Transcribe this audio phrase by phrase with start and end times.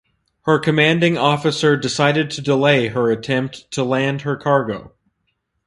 [0.45, 4.93] Her commanding officer decided to delay her attempt to land her cargo.